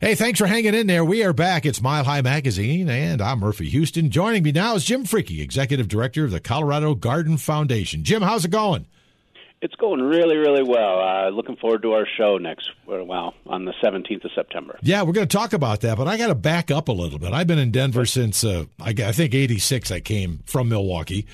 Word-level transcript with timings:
Hey, 0.00 0.14
thanks 0.14 0.38
for 0.38 0.46
hanging 0.46 0.72
in 0.72 0.86
there. 0.86 1.04
We 1.04 1.22
are 1.24 1.34
back. 1.34 1.66
It's 1.66 1.82
Mile 1.82 2.04
High 2.04 2.22
Magazine, 2.22 2.88
and 2.88 3.20
I'm 3.20 3.38
Murphy 3.38 3.68
Houston. 3.68 4.08
Joining 4.08 4.42
me 4.42 4.50
now 4.50 4.76
is 4.76 4.86
Jim 4.86 5.04
Fricke, 5.04 5.42
Executive 5.42 5.88
Director 5.88 6.24
of 6.24 6.30
the 6.30 6.40
Colorado 6.40 6.94
Garden 6.94 7.36
Foundation. 7.36 8.02
Jim, 8.02 8.22
how's 8.22 8.46
it 8.46 8.50
going? 8.50 8.86
It's 9.60 9.74
going 9.74 10.00
really, 10.00 10.36
really 10.36 10.62
well. 10.62 11.00
Uh, 11.00 11.28
looking 11.28 11.56
forward 11.56 11.82
to 11.82 11.92
our 11.92 12.06
show 12.16 12.38
next, 12.38 12.70
well, 12.86 13.34
on 13.46 13.66
the 13.66 13.74
17th 13.84 14.24
of 14.24 14.30
September. 14.34 14.78
Yeah, 14.80 15.02
we're 15.02 15.12
going 15.12 15.28
to 15.28 15.36
talk 15.36 15.52
about 15.52 15.82
that, 15.82 15.98
but 15.98 16.08
I 16.08 16.16
got 16.16 16.28
to 16.28 16.34
back 16.34 16.70
up 16.70 16.88
a 16.88 16.92
little 16.92 17.18
bit. 17.18 17.34
I've 17.34 17.46
been 17.46 17.58
in 17.58 17.70
Denver 17.70 18.06
since, 18.06 18.42
uh, 18.42 18.64
I, 18.80 18.94
I 19.04 19.12
think, 19.12 19.34
86. 19.34 19.90
I 19.90 20.00
came 20.00 20.40
from 20.46 20.70
Milwaukee. 20.70 21.26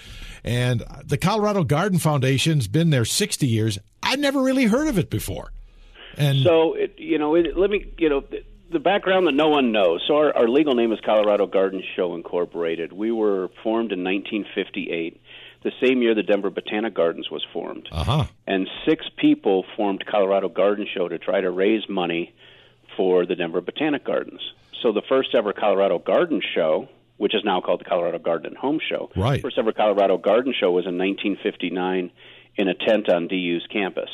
And 0.43 0.83
the 1.05 1.19
Colorado 1.19 1.63
Garden 1.63 2.01
Foundation's 2.01 2.67
been 2.67 2.91
there 2.91 3.05
60 3.05 3.47
years. 3.47 3.79
I'd 4.03 4.19
never 4.19 4.43
really 4.43 4.65
heard 4.65 4.89
of 4.89 4.99
it 4.99 5.09
before. 5.09 5.53
And 6.17 6.43
so, 6.43 6.75
it, 6.75 6.95
you 6.99 7.19
know, 7.19 7.37
it, 7.37 7.57
let 7.57 7.71
me, 7.71 7.93
you 7.99 8.09
know, 8.09 8.25
the 8.71 8.81
background 8.81 9.27
that 9.27 9.35
no 9.35 9.49
one 9.49 9.73
knows. 9.73 10.03
So, 10.07 10.17
our, 10.17 10.37
our 10.37 10.49
legal 10.49 10.75
name 10.75 10.93
is 10.93 10.99
Colorado 11.05 11.47
Garden 11.47 11.83
Show 11.95 12.15
Incorporated. 12.15 12.93
We 12.93 13.13
were 13.13 13.49
formed 13.63 13.93
in 13.93 14.03
1958 14.03 15.21
the 15.67 15.73
same 15.85 16.01
year 16.01 16.15
the 16.15 16.23
Denver 16.23 16.49
Botanic 16.49 16.95
Gardens 16.95 17.29
was 17.29 17.45
formed. 17.53 17.89
Uh-huh. 17.91 18.27
And 18.47 18.69
six 18.89 19.05
people 19.17 19.65
formed 19.77 20.05
Colorado 20.07 20.49
Garden 20.49 20.87
Show 20.95 21.09
to 21.09 21.19
try 21.19 21.41
to 21.41 21.51
raise 21.51 21.89
money 21.89 22.33
for 22.97 23.27
the 23.27 23.35
Denver 23.35 23.61
Botanic 23.61 24.05
Gardens. 24.05 24.41
So 24.81 24.93
the 24.93 25.03
first 25.09 25.35
ever 25.35 25.53
Colorado 25.53 25.99
Garden 25.99 26.41
Show, 26.55 26.89
which 27.17 27.35
is 27.35 27.43
now 27.45 27.61
called 27.61 27.81
the 27.81 27.85
Colorado 27.85 28.19
Garden 28.21 28.47
and 28.47 28.57
Home 28.59 28.79
Show, 28.89 29.11
right. 29.17 29.43
first 29.43 29.59
ever 29.59 29.73
Colorado 29.73 30.19
Garden 30.19 30.55
Show 30.59 30.71
was 30.71 30.87
in 30.87 30.97
1959 30.99 32.13
in 32.57 32.69
a 32.69 32.75
tent 32.75 33.09
on 33.09 33.27
DU's 33.27 33.67
campus. 33.73 34.11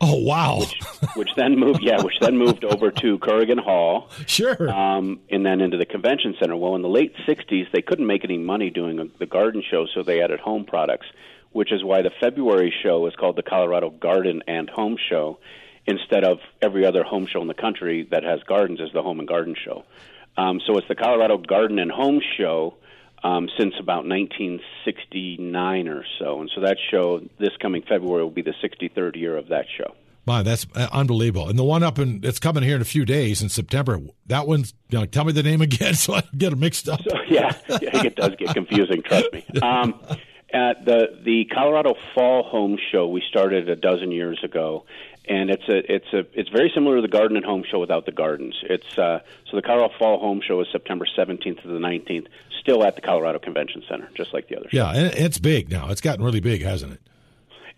Oh 0.00 0.22
wow! 0.22 0.58
Which, 0.60 0.80
which, 1.14 1.34
then 1.36 1.58
moved, 1.58 1.82
yeah, 1.82 2.02
which 2.02 2.18
then 2.20 2.36
moved 2.36 2.64
over 2.64 2.90
to 2.90 3.18
Currigan 3.18 3.58
Hall, 3.58 4.10
sure, 4.26 4.68
um, 4.70 5.20
and 5.30 5.44
then 5.44 5.60
into 5.60 5.76
the 5.76 5.86
convention 5.86 6.34
center. 6.38 6.56
Well, 6.56 6.74
in 6.76 6.82
the 6.82 6.88
late 6.88 7.14
'60s, 7.26 7.70
they 7.72 7.82
couldn't 7.82 8.06
make 8.06 8.24
any 8.24 8.38
money 8.38 8.70
doing 8.70 8.98
a, 8.98 9.04
the 9.18 9.26
garden 9.26 9.62
show, 9.68 9.86
so 9.94 10.02
they 10.02 10.20
added 10.22 10.40
home 10.40 10.64
products, 10.64 11.06
which 11.52 11.72
is 11.72 11.82
why 11.82 12.02
the 12.02 12.10
February 12.20 12.74
show 12.82 13.06
is 13.06 13.14
called 13.16 13.36
the 13.36 13.42
Colorado 13.42 13.88
Garden 13.90 14.42
and 14.46 14.68
Home 14.70 14.96
Show, 15.08 15.38
instead 15.86 16.24
of 16.24 16.38
every 16.60 16.84
other 16.84 17.02
home 17.02 17.26
show 17.26 17.40
in 17.40 17.48
the 17.48 17.54
country 17.54 18.06
that 18.10 18.22
has 18.22 18.42
gardens 18.42 18.80
is 18.80 18.90
the 18.92 19.02
Home 19.02 19.18
and 19.18 19.28
Garden 19.28 19.54
Show. 19.64 19.84
Um, 20.36 20.60
so 20.66 20.76
it's 20.76 20.88
the 20.88 20.94
Colorado 20.94 21.38
Garden 21.38 21.78
and 21.78 21.90
Home 21.90 22.20
Show 22.36 22.74
um, 23.26 23.48
since 23.58 23.74
about 23.80 24.06
1969 24.06 25.88
or 25.88 26.04
so. 26.18 26.40
And 26.40 26.50
so 26.54 26.60
that 26.60 26.76
show, 26.90 27.20
this 27.38 27.56
coming 27.60 27.82
February, 27.82 28.22
will 28.22 28.30
be 28.30 28.42
the 28.42 28.54
63rd 28.62 29.16
year 29.16 29.36
of 29.36 29.48
that 29.48 29.66
show. 29.76 29.94
Wow, 30.26 30.42
that's 30.42 30.66
uh, 30.74 30.88
unbelievable. 30.92 31.48
And 31.48 31.58
the 31.58 31.64
one 31.64 31.82
up 31.82 31.98
in 31.98 32.20
it's 32.24 32.38
coming 32.38 32.62
here 32.62 32.76
in 32.76 32.82
a 32.82 32.86
few 32.86 33.04
days 33.04 33.42
in 33.42 33.48
September. 33.48 34.00
That 34.26 34.46
one's 34.46 34.74
you 34.90 34.98
know, 34.98 35.06
tell 35.06 35.24
me 35.24 35.32
the 35.32 35.42
name 35.42 35.60
again 35.70 35.94
so 35.94 36.14
I 36.14 36.20
can 36.22 36.38
get 36.38 36.52
it 36.52 36.56
mixed 36.56 36.88
up. 36.88 37.00
So, 37.08 37.16
yeah, 37.28 37.56
yeah, 37.68 38.04
it 38.04 38.16
does 38.16 38.34
get 38.36 38.54
confusing. 38.54 39.02
Trust 39.02 39.32
me. 39.32 39.44
Um, 39.62 40.00
at 40.52 40.84
the 40.84 41.18
the 41.24 41.44
Colorado 41.52 41.94
Fall 42.14 42.44
Home 42.44 42.78
Show, 42.92 43.08
we 43.08 43.22
started 43.28 43.68
a 43.68 43.76
dozen 43.76 44.12
years 44.12 44.40
ago, 44.44 44.84
and 45.28 45.50
it's 45.50 45.68
a 45.68 45.92
it's 45.92 46.12
a 46.12 46.26
it's 46.38 46.48
very 46.50 46.70
similar 46.74 46.96
to 46.96 47.02
the 47.02 47.08
Garden 47.08 47.36
and 47.36 47.44
Home 47.44 47.64
Show 47.68 47.80
without 47.80 48.06
the 48.06 48.12
gardens. 48.12 48.54
It's 48.62 48.98
uh, 48.98 49.20
so 49.50 49.56
the 49.56 49.62
Colorado 49.62 49.92
Fall 49.98 50.20
Home 50.20 50.40
Show 50.46 50.60
is 50.60 50.68
September 50.70 51.06
17th 51.18 51.62
to 51.62 51.68
the 51.68 51.78
19th, 51.78 52.26
still 52.66 52.82
at 52.82 52.96
the 52.96 53.00
Colorado 53.00 53.38
Convention 53.38 53.84
Center, 53.88 54.08
just 54.16 54.34
like 54.34 54.48
the 54.48 54.56
other. 54.56 54.68
Show. 54.68 54.76
Yeah, 54.76 54.90
and 54.90 55.14
it's 55.14 55.38
big 55.38 55.70
now. 55.70 55.88
It's 55.90 56.00
gotten 56.00 56.24
really 56.24 56.40
big, 56.40 56.62
hasn't 56.62 56.94
it? 56.94 57.00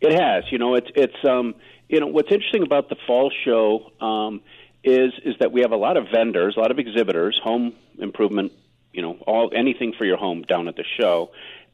It 0.00 0.18
has. 0.18 0.44
You 0.50 0.58
know, 0.58 0.74
it's 0.74 0.88
it's 0.94 1.24
um 1.24 1.54
you 1.88 2.00
know 2.00 2.06
what's 2.06 2.32
interesting 2.32 2.62
about 2.62 2.88
the 2.88 2.96
Fall 3.06 3.30
Show 3.44 3.92
um, 4.00 4.40
is 4.82 5.12
is 5.24 5.34
that 5.40 5.52
we 5.52 5.60
have 5.60 5.72
a 5.72 5.76
lot 5.76 5.96
of 5.96 6.06
vendors, 6.12 6.56
a 6.56 6.60
lot 6.60 6.70
of 6.70 6.78
exhibitors, 6.78 7.38
home 7.42 7.74
improvement, 7.98 8.52
you 8.92 9.02
know, 9.02 9.18
all 9.26 9.50
anything 9.54 9.92
for 9.92 10.04
your 10.04 10.16
home 10.16 10.42
down 10.42 10.68
at 10.68 10.76
the 10.76 10.84
show, 10.98 11.30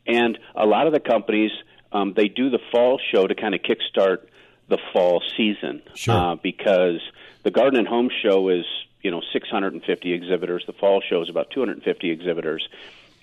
and 0.07 0.39
a 0.57 0.67
lot 0.67 0.87
of 0.87 0.93
the 0.93 1.01
companies 1.01 1.53
um, 1.93 2.15
they 2.17 2.27
do 2.27 2.51
the 2.51 2.59
Fall 2.73 2.99
Show 3.13 3.27
to 3.27 3.35
kind 3.35 3.55
of 3.55 3.61
kickstart 3.61 4.27
the 4.69 4.79
fall 4.93 5.23
season 5.37 5.83
sure. 5.95 6.15
uh, 6.15 6.35
because 6.37 7.01
the 7.43 7.51
Garden 7.51 7.79
and 7.79 7.87
Home 7.87 8.09
Show 8.23 8.49
is 8.49 8.65
you 9.05 9.11
know 9.11 9.21
650 9.33 10.13
exhibitors. 10.13 10.65
The 10.67 10.73
fall 10.73 11.01
show 11.09 11.23
is 11.23 11.29
about 11.29 11.51
250 11.51 12.11
exhibitors, 12.11 12.67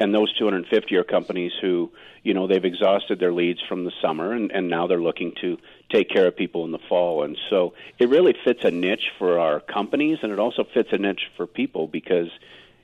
and 0.01 0.15
those 0.15 0.33
250 0.33 0.95
are 0.95 1.03
companies 1.03 1.51
who 1.61 1.91
you 2.23 2.33
know 2.33 2.47
they've 2.47 2.65
exhausted 2.65 3.19
their 3.19 3.31
leads 3.31 3.59
from 3.69 3.85
the 3.85 3.91
summer, 4.01 4.33
and, 4.33 4.51
and 4.51 4.67
now 4.67 4.87
they're 4.87 5.01
looking 5.01 5.33
to 5.41 5.57
take 5.91 6.09
care 6.09 6.27
of 6.27 6.35
people 6.35 6.65
in 6.65 6.71
the 6.71 6.79
fall. 6.89 7.23
And 7.23 7.37
so 7.49 7.73
it 7.99 8.09
really 8.09 8.35
fits 8.43 8.63
a 8.63 8.71
niche 8.71 9.11
for 9.19 9.39
our 9.39 9.59
companies, 9.59 10.17
and 10.23 10.31
it 10.31 10.39
also 10.39 10.65
fits 10.73 10.89
a 10.91 10.97
niche 10.97 11.29
for 11.37 11.45
people 11.45 11.87
because 11.87 12.29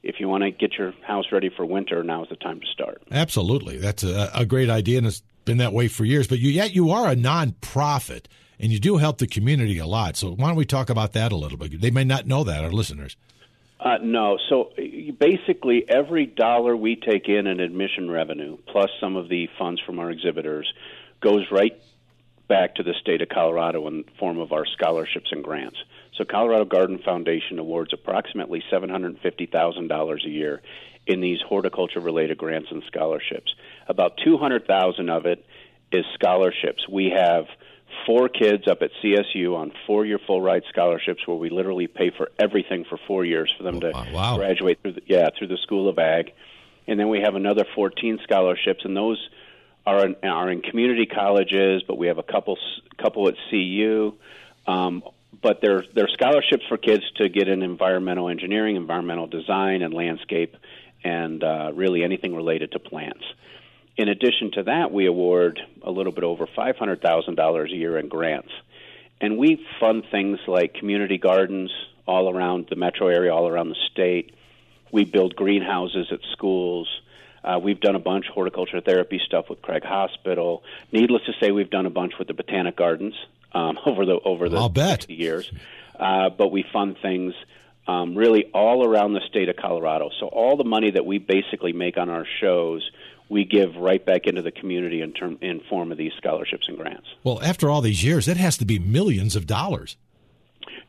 if 0.03 0.19
you 0.19 0.29
want 0.29 0.43
to 0.43 0.51
get 0.51 0.73
your 0.73 0.93
house 1.05 1.25
ready 1.31 1.49
for 1.49 1.65
winter, 1.65 2.03
now 2.03 2.23
is 2.23 2.29
the 2.29 2.35
time 2.35 2.59
to 2.59 2.67
start. 2.67 3.01
Absolutely, 3.11 3.77
that's 3.77 4.03
a, 4.03 4.29
a 4.35 4.45
great 4.45 4.69
idea, 4.69 4.99
and 4.99 5.07
it's 5.07 5.23
been 5.43 5.57
that 5.57 5.73
way 5.73 5.87
for 5.87 6.05
years. 6.05 6.27
But 6.27 6.37
you, 6.37 6.51
yet 6.51 6.75
you 6.75 6.91
are 6.91 7.09
a 7.09 7.15
nonprofit 7.15 8.25
and 8.59 8.71
you 8.71 8.79
do 8.79 8.97
help 8.97 9.17
the 9.17 9.27
community 9.27 9.77
a 9.77 9.87
lot. 9.87 10.15
So 10.17 10.31
why 10.31 10.47
don't 10.47 10.55
we 10.55 10.65
talk 10.65 10.89
about 10.89 11.13
that 11.13 11.31
a 11.31 11.35
little 11.35 11.57
bit? 11.57 11.79
They 11.79 11.91
may 11.91 12.03
not 12.03 12.27
know 12.27 12.43
that, 12.43 12.63
our 12.63 12.71
listeners. 12.71 13.15
Uh, 13.79 13.97
no. 14.01 14.37
So 14.49 14.71
basically, 15.19 15.87
every 15.87 16.25
dollar 16.25 16.75
we 16.75 16.95
take 16.95 17.29
in 17.29 17.47
in 17.47 17.59
admission 17.59 18.09
revenue, 18.09 18.57
plus 18.67 18.89
some 18.99 19.15
of 19.15 19.29
the 19.29 19.47
funds 19.59 19.81
from 19.85 19.99
our 19.99 20.09
exhibitors, 20.09 20.71
goes 21.21 21.45
right 21.51 21.79
back 22.47 22.75
to 22.75 22.83
the 22.83 22.93
state 23.01 23.21
of 23.21 23.29
Colorado 23.29 23.85
in 23.87 23.97
the 23.97 24.05
form 24.19 24.39
of 24.39 24.51
our 24.51 24.65
scholarships 24.65 25.31
and 25.31 25.43
grants. 25.43 25.77
So 26.17 26.25
Colorado 26.25 26.65
Garden 26.65 26.99
Foundation 26.99 27.59
awards 27.59 27.93
approximately 27.93 28.63
$750,000 28.71 30.25
a 30.25 30.29
year 30.29 30.61
in 31.05 31.21
these 31.21 31.39
horticulture 31.41 31.99
related 31.99 32.37
grants 32.37 32.69
and 32.71 32.83
scholarships. 32.87 33.53
About 33.87 34.17
200,000 34.23 35.09
of 35.09 35.25
it 35.25 35.45
is 35.91 36.05
scholarships. 36.15 36.87
We 36.89 37.11
have 37.15 37.45
four 38.05 38.29
kids 38.29 38.67
up 38.67 38.81
at 38.81 38.91
CSU 39.03 39.55
on 39.55 39.71
four 39.85 40.05
year 40.05 40.19
full 40.25 40.41
ride 40.41 40.63
scholarships 40.69 41.25
where 41.25 41.37
we 41.37 41.49
literally 41.49 41.87
pay 41.87 42.11
for 42.15 42.31
everything 42.39 42.85
for 42.85 42.97
four 43.07 43.25
years 43.25 43.53
for 43.57 43.63
them 43.63 43.79
to 43.81 43.91
oh, 43.93 44.05
wow. 44.13 44.37
graduate 44.37 44.79
through 44.81 44.93
the, 44.93 45.01
yeah 45.05 45.29
through 45.37 45.47
the 45.47 45.57
School 45.57 45.89
of 45.89 45.97
Ag, 45.99 46.33
and 46.87 46.99
then 46.99 47.09
we 47.09 47.19
have 47.21 47.35
another 47.35 47.65
14 47.75 48.19
scholarships, 48.23 48.85
and 48.85 48.95
those 48.95 49.29
are 49.85 50.05
in, 50.05 50.15
are 50.23 50.49
in 50.51 50.61
community 50.61 51.05
colleges, 51.05 51.83
but 51.87 51.97
we 51.97 52.07
have 52.07 52.17
a 52.17 52.23
couple 52.23 52.57
couple 52.97 53.27
at 53.27 53.35
CU. 53.49 54.13
Um, 54.67 55.03
but 55.41 55.61
they're 55.61 55.83
they're 55.93 56.09
scholarships 56.09 56.63
for 56.67 56.77
kids 56.77 57.03
to 57.17 57.29
get 57.29 57.47
in 57.47 57.61
environmental 57.61 58.29
engineering, 58.29 58.75
environmental 58.75 59.27
design, 59.27 59.81
and 59.81 59.93
landscape, 59.93 60.55
and 61.03 61.43
uh, 61.43 61.71
really 61.73 62.03
anything 62.03 62.35
related 62.35 62.71
to 62.73 62.79
plants. 62.79 63.23
In 63.97 64.09
addition 64.09 64.51
to 64.51 64.63
that, 64.63 64.91
we 64.91 65.07
award 65.07 65.59
a 65.81 65.91
little 65.91 66.11
bit 66.11 66.23
over 66.23 66.45
$500,000 66.45 67.65
a 67.65 67.75
year 67.75 67.97
in 67.97 68.07
grants. 68.07 68.51
And 69.19 69.37
we 69.37 69.65
fund 69.79 70.03
things 70.11 70.39
like 70.47 70.75
community 70.75 71.17
gardens 71.17 71.71
all 72.05 72.29
around 72.29 72.67
the 72.69 72.75
metro 72.75 73.07
area, 73.07 73.33
all 73.33 73.47
around 73.47 73.69
the 73.69 73.77
state. 73.91 74.35
We 74.91 75.05
build 75.05 75.35
greenhouses 75.35 76.07
at 76.11 76.19
schools. 76.31 76.87
Uh, 77.43 77.59
we've 77.59 77.79
done 77.79 77.95
a 77.95 77.99
bunch 77.99 78.27
horticulture 78.27 78.81
therapy 78.81 79.19
stuff 79.25 79.49
with 79.49 79.61
Craig 79.61 79.83
Hospital. 79.83 80.63
Needless 80.91 81.23
to 81.25 81.33
say, 81.41 81.51
we've 81.51 81.69
done 81.69 81.85
a 81.85 81.89
bunch 81.89 82.13
with 82.19 82.27
the 82.27 82.33
Botanic 82.33 82.75
Gardens 82.75 83.15
um, 83.53 83.79
over 83.85 84.05
the 84.05 84.19
over 84.23 84.49
the 84.49 84.57
I'll 84.57 84.69
bet. 84.69 85.09
years. 85.09 85.51
Uh, 85.99 86.29
but 86.29 86.51
we 86.51 86.63
fund 86.71 86.97
things 87.01 87.33
um, 87.87 88.15
really 88.15 88.45
all 88.53 88.85
around 88.85 89.13
the 89.13 89.21
state 89.29 89.49
of 89.49 89.55
Colorado. 89.55 90.09
So 90.19 90.27
all 90.27 90.57
the 90.57 90.63
money 90.63 90.91
that 90.91 91.05
we 91.05 91.17
basically 91.17 91.73
make 91.73 91.97
on 91.97 92.09
our 92.09 92.25
shows, 92.39 92.89
we 93.29 93.45
give 93.45 93.75
right 93.75 94.03
back 94.05 94.25
into 94.25 94.41
the 94.41 94.51
community 94.51 95.01
in 95.01 95.13
term 95.13 95.37
in 95.41 95.59
form 95.69 95.91
of 95.91 95.97
these 95.97 96.13
scholarships 96.17 96.67
and 96.67 96.77
grants. 96.77 97.07
Well, 97.23 97.41
after 97.43 97.69
all 97.69 97.81
these 97.81 98.03
years, 98.03 98.25
that 98.25 98.37
has 98.37 98.57
to 98.57 98.65
be 98.65 98.79
millions 98.79 99.35
of 99.35 99.45
dollars. 99.45 99.97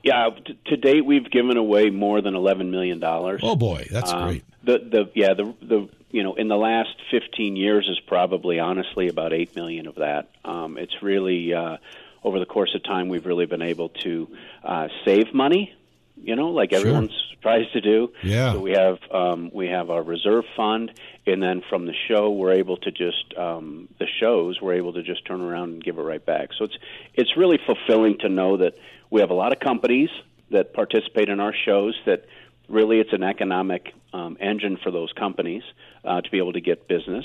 Yeah, 0.02 0.30
t- 0.30 0.58
to 0.66 0.76
date 0.76 1.04
we've 1.04 1.30
given 1.30 1.56
away 1.56 1.90
more 1.90 2.20
than 2.20 2.34
eleven 2.34 2.70
million 2.70 3.00
dollars. 3.00 3.40
Oh 3.42 3.56
boy, 3.56 3.86
that's 3.90 4.12
um, 4.12 4.28
great. 4.28 4.44
The 4.62 4.78
the 4.78 5.10
yeah 5.14 5.34
the 5.34 5.54
the 5.60 5.88
you 6.10 6.22
know 6.22 6.34
in 6.34 6.48
the 6.48 6.56
last 6.56 6.94
fifteen 7.10 7.56
years 7.56 7.88
is 7.90 7.98
probably 8.00 8.60
honestly 8.60 9.08
about 9.08 9.32
eight 9.32 9.56
million 9.56 9.86
of 9.86 9.96
that. 9.96 10.30
Um, 10.44 10.78
it's 10.78 11.02
really 11.02 11.52
uh, 11.52 11.78
over 12.22 12.38
the 12.38 12.46
course 12.46 12.74
of 12.74 12.84
time 12.84 13.08
we've 13.08 13.26
really 13.26 13.46
been 13.46 13.62
able 13.62 13.88
to 13.88 14.28
uh, 14.62 14.88
save 15.04 15.34
money 15.34 15.74
you 16.22 16.36
know, 16.36 16.48
like 16.48 16.72
everyone 16.72 17.08
sure. 17.08 17.16
tries 17.42 17.70
to 17.72 17.80
do. 17.80 18.12
Yeah. 18.22 18.52
So 18.52 18.60
we 18.60 18.72
have 18.72 18.98
um, 19.10 19.50
we 19.52 19.68
have 19.68 19.90
our 19.90 20.02
reserve 20.02 20.44
fund, 20.56 20.92
and 21.26 21.42
then 21.42 21.62
from 21.68 21.86
the 21.86 21.94
show, 22.08 22.30
we're 22.30 22.54
able 22.54 22.76
to 22.78 22.90
just 22.90 23.36
um, 23.36 23.88
the 23.98 24.06
shows 24.20 24.60
we're 24.60 24.74
able 24.74 24.92
to 24.94 25.02
just 25.02 25.24
turn 25.24 25.40
around 25.40 25.74
and 25.74 25.84
give 25.84 25.98
it 25.98 26.02
right 26.02 26.24
back. 26.24 26.50
So 26.58 26.64
it's 26.64 26.78
it's 27.14 27.36
really 27.36 27.58
fulfilling 27.64 28.18
to 28.18 28.28
know 28.28 28.58
that 28.58 28.74
we 29.10 29.20
have 29.20 29.30
a 29.30 29.34
lot 29.34 29.52
of 29.52 29.60
companies 29.60 30.10
that 30.50 30.72
participate 30.72 31.28
in 31.28 31.40
our 31.40 31.54
shows 31.54 31.98
that 32.06 32.26
really 32.68 33.00
it's 33.00 33.12
an 33.12 33.22
economic 33.22 33.94
um, 34.12 34.36
engine 34.40 34.76
for 34.82 34.90
those 34.90 35.12
companies 35.12 35.62
uh, 36.04 36.20
to 36.20 36.30
be 36.30 36.38
able 36.38 36.52
to 36.52 36.60
get 36.60 36.88
business, 36.88 37.24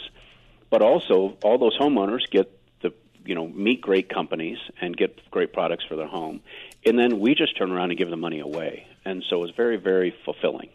but 0.69 0.81
also 0.81 1.37
all 1.43 1.57
those 1.57 1.77
homeowners 1.77 2.29
get 2.29 2.51
the 2.81 2.93
you 3.25 3.35
know 3.35 3.47
meet 3.47 3.81
great 3.81 4.09
companies 4.09 4.57
and 4.81 4.95
get 4.95 5.19
great 5.31 5.53
products 5.53 5.83
for 5.85 5.95
their 5.95 6.07
home 6.07 6.41
and 6.85 6.97
then 6.97 7.19
we 7.19 7.35
just 7.35 7.57
turn 7.57 7.71
around 7.71 7.91
and 7.91 7.97
give 7.97 8.09
the 8.09 8.17
money 8.17 8.39
away. 8.39 8.87
And 9.05 9.23
so 9.29 9.43
it's 9.43 9.55
very, 9.55 9.77
very 9.77 10.15
fulfilling. 10.25 10.69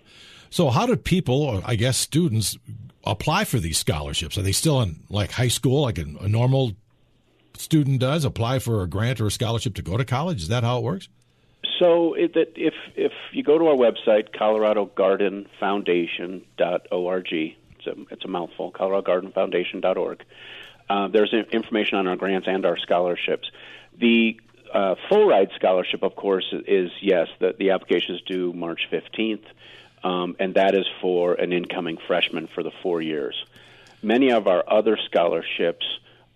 So, 0.50 0.70
how 0.70 0.86
do 0.86 0.96
people, 0.96 1.42
or 1.42 1.60
I 1.64 1.74
guess 1.76 1.98
students, 1.98 2.56
apply 3.04 3.44
for 3.44 3.58
these 3.58 3.78
scholarships? 3.78 4.38
Are 4.38 4.42
they 4.42 4.52
still 4.52 4.80
in 4.80 5.00
like 5.10 5.32
high 5.32 5.48
school, 5.48 5.82
like 5.82 5.98
a, 5.98 6.06
a 6.20 6.28
normal 6.28 6.72
student 7.56 8.00
does, 8.00 8.24
apply 8.24 8.60
for 8.60 8.82
a 8.82 8.86
grant 8.86 9.20
or 9.20 9.26
a 9.26 9.30
scholarship 9.30 9.74
to 9.74 9.82
go 9.82 9.96
to 9.96 10.04
college? 10.04 10.42
Is 10.42 10.48
that 10.48 10.64
how 10.64 10.78
it 10.78 10.84
works? 10.84 11.08
So 11.78 12.14
it, 12.14 12.32
that 12.34 12.52
if 12.56 12.74
if 12.96 13.12
you 13.32 13.42
go 13.42 13.58
to 13.58 13.66
our 13.66 13.76
website, 13.76 14.34
coloradogardenfoundation.org, 14.34 17.32
it's 17.32 17.86
a 17.86 17.94
it's 18.10 18.24
a 18.24 18.28
mouthful, 18.28 18.72
coloradogardenfoundation.org. 18.72 20.24
Uh, 20.88 21.08
there's 21.08 21.34
information 21.52 21.98
on 21.98 22.06
our 22.06 22.16
grants 22.16 22.48
and 22.48 22.64
our 22.64 22.78
scholarships. 22.78 23.50
The 23.98 24.40
uh, 24.72 24.94
full 25.08 25.26
ride 25.26 25.50
scholarship, 25.56 26.02
of 26.02 26.14
course, 26.16 26.46
is 26.66 26.90
yes. 27.00 27.28
The, 27.38 27.54
the 27.58 27.70
application 27.70 28.14
is 28.14 28.20
due 28.22 28.52
March 28.52 28.88
15th, 28.90 29.44
um, 30.02 30.36
and 30.38 30.54
that 30.54 30.74
is 30.74 30.86
for 31.00 31.34
an 31.34 31.52
incoming 31.52 31.98
freshman 32.06 32.48
for 32.54 32.62
the 32.62 32.72
four 32.82 33.00
years. 33.02 33.34
Many 34.02 34.30
of 34.30 34.46
our 34.46 34.64
other 34.66 34.96
scholarships 35.06 35.84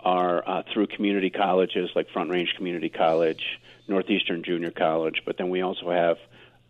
are 0.01 0.43
uh, 0.47 0.63
through 0.73 0.89
community 0.89 1.31
colleges 1.31 1.91
like 1.95 2.11
Front 2.11 2.31
Range 2.31 2.53
Community 2.57 2.89
College, 2.89 3.61
Northeastern 3.87 4.43
Junior 4.43 4.71
College, 4.71 5.23
but 5.25 5.37
then 5.39 5.49
we 5.49 5.63
also 5.63 5.91
have 5.91 6.19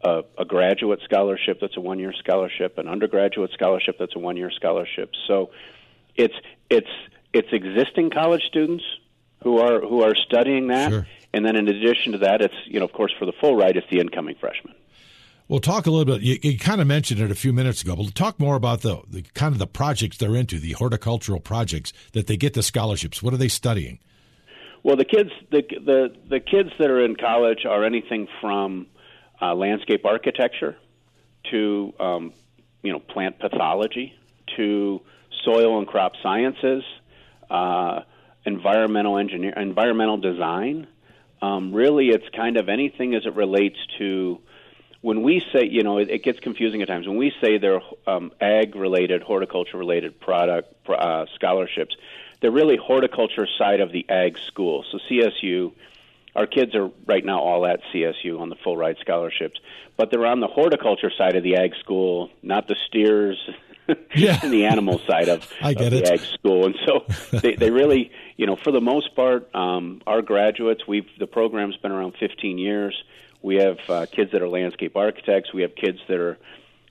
a, 0.03 0.25
a 0.39 0.45
graduate 0.45 1.01
scholarship 1.05 1.59
that's 1.61 1.77
a 1.77 1.81
one 1.81 1.99
year 1.99 2.13
scholarship, 2.13 2.79
an 2.79 2.89
undergraduate 2.89 3.53
scholarship 3.53 3.97
that's 3.99 4.17
a 4.17 4.19
one 4.19 4.37
year 4.37 4.51
scholarship. 4.51 5.13
So 5.27 5.51
it's 6.17 6.35
it's 6.69 6.91
it's 7.33 7.49
existing 7.53 8.11
college 8.11 8.43
students 8.43 8.85
who 9.43 9.59
are 9.59 9.81
who 9.81 10.03
are 10.03 10.15
studying 10.15 10.69
that, 10.69 10.91
Sure. 10.91 11.07
And 11.33 11.45
then 11.45 11.57
in 11.57 11.69
addition 11.69 12.13
to 12.13 12.19
that, 12.19 12.41
it's 12.41 12.55
you 12.67 12.79
know 12.79 12.85
of 12.85 12.93
course 12.93 13.13
for 13.19 13.27
the 13.27 13.33
full 13.41 13.57
ride, 13.57 13.77
it's 13.77 13.87
the 13.91 14.01
incoming 14.01 14.37
freshmen. 14.41 14.75
Well, 15.49 15.61
talk 15.61 15.87
a 15.87 15.91
little 15.91 16.15
bit. 16.15 16.23
You, 16.23 16.39
you 16.43 16.59
kind 16.59 16.81
of 16.81 16.87
mentioned 16.87 17.21
it 17.21 17.31
a 17.31 17.35
few 17.35 17.53
minutes 17.53 17.83
ago, 17.83 17.95
but 17.97 18.15
talk 18.15 18.41
more 18.41 18.55
about 18.55 18.81
the, 18.81 19.03
the 19.11 19.23
kind 19.35 19.53
of 19.53 19.59
the 19.59 19.67
projects 19.67 20.17
they're 20.17 20.37
into, 20.37 20.59
the 20.59 20.73
horticultural 20.73 21.41
projects 21.41 21.93
that 22.13 22.27
they 22.27 22.37
get 22.37 22.55
the 22.55 22.63
scholarships. 22.63 23.23
What 23.23 23.35
are 23.35 23.37
they 23.37 23.49
studying? 23.49 23.99
Well, 24.83 24.97
the 24.97 25.05
kids 25.05 25.31
the 25.51 25.63
the 25.69 26.15
the 26.29 26.41
kids 26.41 26.71
that 26.79 26.91
are 26.91 27.05
in 27.05 27.17
college 27.17 27.65
are 27.69 27.85
anything 27.85 28.29
from 28.41 28.87
uh, 29.41 29.55
landscape 29.55 30.05
architecture 30.05 30.77
to 31.51 31.93
um, 32.01 32.33
you 32.83 32.93
know 32.93 32.99
plant 32.99 33.39
pathology 33.39 34.15
to 34.57 35.01
soil 35.45 35.79
and 35.79 35.87
crop 35.87 36.13
sciences, 36.23 36.83
uh, 37.51 38.01
environmental 38.45 39.19
engineer, 39.19 39.53
environmental 39.57 40.17
design. 40.17 40.87
Um, 41.43 41.73
really, 41.73 42.11
it's 42.11 42.29
kind 42.29 42.57
of 42.57 42.69
anything 42.69 43.15
as 43.15 43.27
it 43.27 43.35
relates 43.35 43.79
to 43.99 44.41
when 45.01 45.23
we 45.23 45.45
say, 45.53 45.67
you 45.67 45.83
know, 45.83 45.99
it, 45.99 46.09
it 46.09 46.23
gets 46.23 46.39
confusing 46.39 46.81
at 46.81 46.89
times. 46.89 47.09
When 47.09 47.17
we 47.17 47.33
say 47.41 47.59
they're 47.59 47.81
um, 48.07 48.31
ag-related, 48.41 49.23
horticulture-related 49.23 50.21
product 50.21 50.89
uh, 50.89 51.27
scholarships, 51.35 51.97
they're 52.41 52.53
really 52.53 52.77
horticulture 52.77 53.49
side 53.59 53.81
of 53.81 53.91
the 53.91 54.09
ag 54.09 54.39
school. 54.47 54.85
So 54.93 54.99
CSU, 55.11 55.73
our 56.37 56.47
kids 56.47 56.77
are 56.77 56.91
right 57.07 57.25
now 57.25 57.41
all 57.41 57.67
at 57.67 57.81
CSU 57.93 58.41
on 58.41 58.49
the 58.49 58.57
full 58.57 58.77
ride 58.77 58.99
scholarships, 59.01 59.61
but 59.97 60.13
they're 60.13 60.27
on 60.27 60.39
the 60.39 60.47
horticulture 60.47 61.11
side 61.11 61.35
of 61.35 61.43
the 61.43 61.57
ag 61.57 61.75
school, 61.81 62.31
not 62.43 62.69
the 62.69 62.77
steers 62.87 63.51
Yeah. 64.15 64.39
and 64.43 64.53
the 64.53 64.67
animal 64.67 65.01
side 65.07 65.29
of, 65.29 65.51
I 65.63 65.75
get 65.75 65.93
of 65.93 66.01
it. 66.01 66.05
the 66.05 66.13
ag 66.13 66.21
school. 66.21 66.67
And 66.67 66.77
so 66.87 67.05
they, 67.39 67.55
they 67.55 67.71
really, 67.71 68.11
you 68.37 68.47
know, 68.47 68.57
for 68.57 68.73
the 68.73 68.81
most 68.81 69.15
part, 69.15 69.55
um, 69.55 70.03
our 70.07 70.23
graduates, 70.23 70.87
we've 70.87 71.09
the 71.19 71.27
program's 71.27 71.77
been 71.77 71.93
around 71.93 72.15
15 72.19 72.59
years. 72.59 73.01
We 73.43 73.57
have 73.57 73.79
uh, 73.89 74.07
kids 74.07 74.33
that 74.33 74.43
are 74.43 74.49
landscape 74.49 74.97
architects. 74.97 75.53
We 75.53 75.63
have 75.63 75.75
kids 75.75 75.99
that 76.09 76.19
are. 76.19 76.39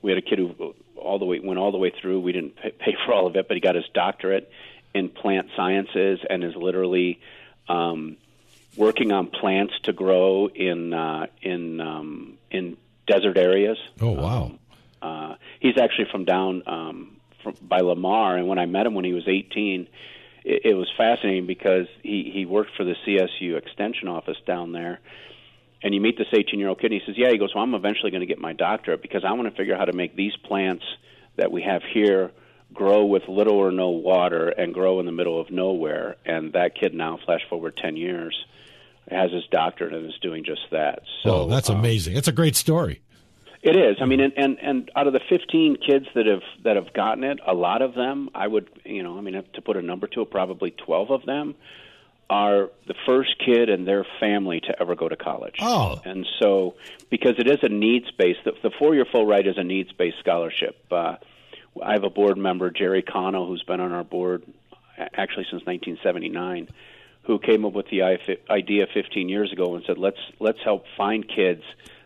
We 0.01 0.11
had 0.11 0.17
a 0.17 0.21
kid 0.21 0.39
who 0.39 0.75
all 0.97 1.19
the 1.19 1.25
way 1.25 1.39
went 1.39 1.59
all 1.59 1.71
the 1.71 1.77
way 1.77 1.91
through. 2.01 2.19
We 2.21 2.31
didn't 2.31 2.55
pay, 2.55 2.71
pay 2.71 2.95
for 3.05 3.13
all 3.13 3.27
of 3.27 3.35
it, 3.35 3.47
but 3.47 3.55
he 3.55 3.61
got 3.61 3.75
his 3.75 3.85
doctorate 3.93 4.51
in 4.93 5.09
plant 5.09 5.47
sciences 5.55 6.19
and 6.29 6.43
is 6.43 6.55
literally 6.55 7.19
um, 7.69 8.17
working 8.75 9.11
on 9.11 9.27
plants 9.27 9.73
to 9.83 9.93
grow 9.93 10.47
in 10.47 10.93
uh, 10.93 11.27
in 11.41 11.79
um, 11.79 12.37
in 12.49 12.77
desert 13.07 13.37
areas. 13.37 13.77
Oh, 13.99 14.11
wow. 14.11 14.51
Uh, 14.53 14.57
he's 15.61 15.77
actually 15.77 16.07
from 16.11 16.25
down 16.25 16.63
um, 16.65 17.17
from, 17.41 17.55
by 17.61 17.79
Lamar, 17.79 18.35
and 18.35 18.47
when 18.47 18.59
I 18.59 18.65
met 18.65 18.85
him 18.85 18.93
when 18.93 19.05
he 19.05 19.13
was 19.13 19.23
18, 19.27 19.87
it, 20.43 20.61
it 20.65 20.73
was 20.73 20.91
fascinating 20.97 21.47
because 21.47 21.87
he 22.03 22.29
he 22.33 22.45
worked 22.45 22.71
for 22.75 22.83
the 22.83 22.95
CSU 23.07 23.55
Extension 23.57 24.09
office 24.09 24.37
down 24.45 24.73
there. 24.73 24.99
And 25.83 25.95
you 25.95 26.01
meet 26.01 26.15
this 26.17 26.27
18 26.31 26.59
year 26.59 26.69
old 26.69 26.79
kid, 26.79 26.91
and 26.91 27.01
he 27.01 27.05
says, 27.05 27.15
"Yeah." 27.17 27.29
He 27.31 27.37
goes, 27.37 27.55
"Well, 27.55 27.63
I'm 27.63 27.73
eventually 27.73 28.11
going 28.11 28.21
to 28.21 28.27
get 28.27 28.39
my 28.39 28.53
doctorate 28.53 29.01
because 29.01 29.23
I 29.23 29.31
want 29.33 29.49
to 29.49 29.55
figure 29.55 29.73
out 29.73 29.79
how 29.79 29.85
to 29.85 29.95
make 29.95 30.15
these 30.15 30.35
plants 30.43 30.83
that 31.37 31.51
we 31.51 31.61
have 31.61 31.81
here 31.93 32.31
grow 32.73 33.05
with 33.05 33.23
little 33.27 33.55
or 33.55 33.71
no 33.71 33.89
water 33.89 34.49
and 34.49 34.73
grow 34.73 34.99
in 34.99 35.05
the 35.05 35.11
middle 35.11 35.39
of 35.39 35.49
nowhere." 35.49 36.17
And 36.25 36.53
that 36.53 36.75
kid 36.75 36.93
now, 36.93 37.17
flash 37.25 37.41
forward 37.49 37.77
10 37.77 37.97
years, 37.97 38.45
has 39.09 39.31
his 39.31 39.43
doctorate 39.51 39.93
and 39.93 40.05
is 40.05 40.19
doing 40.21 40.43
just 40.43 40.61
that. 40.71 41.01
So 41.23 41.31
oh, 41.31 41.47
that's 41.47 41.69
um, 41.69 41.79
amazing. 41.79 42.15
It's 42.15 42.27
a 42.27 42.31
great 42.31 42.55
story. 42.55 43.01
It 43.63 43.75
is. 43.75 43.97
I 44.01 44.05
mean, 44.05 44.19
and, 44.19 44.33
and 44.35 44.59
and 44.59 44.91
out 44.95 45.07
of 45.07 45.13
the 45.13 45.19
15 45.29 45.77
kids 45.77 46.07
that 46.15 46.25
have 46.25 46.41
that 46.63 46.75
have 46.75 46.93
gotten 46.93 47.23
it, 47.23 47.39
a 47.45 47.53
lot 47.53 47.81
of 47.81 47.93
them, 47.93 48.29
I 48.33 48.47
would, 48.47 48.69
you 48.83 49.03
know, 49.03 49.17
I 49.17 49.21
mean, 49.21 49.41
to 49.53 49.61
put 49.61 49.77
a 49.77 49.81
number 49.81 50.07
to 50.07 50.21
it, 50.21 50.31
probably 50.31 50.71
12 50.71 51.11
of 51.11 51.25
them 51.25 51.55
are 52.29 52.69
the 52.87 52.95
first 53.05 53.37
kid 53.45 53.69
and 53.69 53.85
their 53.85 54.05
family 54.21 54.61
to 54.61 54.81
ever 54.81 54.95
go 54.95 55.09
to 55.09 55.17
college. 55.17 55.57
Oh. 55.59 56.01
And 56.05 56.25
so, 56.39 56.75
because 57.09 57.35
it 57.37 57.47
is 57.47 57.57
a 57.61 57.67
needs 57.67 58.09
based, 58.11 58.39
the, 58.45 58.53
the 58.63 58.71
four 58.79 58.95
year 58.95 59.05
full 59.11 59.25
ride 59.25 59.47
is 59.47 59.57
a 59.57 59.63
needs 59.63 59.91
based 59.91 60.17
scholarship. 60.19 60.77
Uh, 60.89 61.17
I 61.83 61.93
have 61.93 62.03
a 62.03 62.09
board 62.09 62.37
member, 62.37 62.71
Jerry 62.71 63.01
Cano, 63.01 63.45
who's 63.45 63.63
been 63.63 63.79
on 63.79 63.91
our 63.91 64.03
board 64.03 64.43
actually 64.97 65.45
since 65.51 65.65
1979, 65.65 66.69
who 67.23 67.37
came 67.37 67.65
up 67.65 67.73
with 67.73 67.87
the 67.89 68.03
idea 68.49 68.87
15 68.93 69.29
years 69.29 69.51
ago 69.51 69.75
and 69.75 69.83
said, 69.85 69.97
let's 69.97 70.19
let's 70.39 70.59
help 70.63 70.85
find 70.97 71.27
kids 71.27 71.63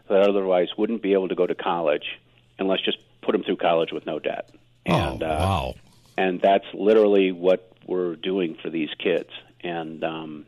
that 0.09 0.27
otherwise 0.29 0.69
wouldn't 0.77 1.01
be 1.01 1.13
able 1.13 1.29
to 1.29 1.35
go 1.35 1.47
to 1.47 1.55
college, 1.55 2.19
and 2.59 2.67
let's 2.67 2.83
just 2.83 2.97
put 3.21 3.33
them 3.33 3.43
through 3.43 3.57
college 3.57 3.91
with 3.91 4.05
no 4.05 4.19
debt. 4.19 4.49
And, 4.85 5.23
oh, 5.23 5.25
uh, 5.25 5.29
wow. 5.29 5.73
and 6.17 6.39
that's 6.41 6.65
literally 6.73 7.31
what 7.31 7.71
we're 7.87 8.15
doing 8.15 8.57
for 8.61 8.69
these 8.69 8.89
kids 8.99 9.29
and 9.65 10.03
um 10.03 10.45